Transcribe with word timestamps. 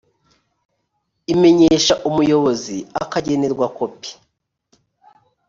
imenyesha 1.33 1.93
umuyobozi 2.09 2.77
akagenerwa 3.03 3.65
kopi. 3.77 4.11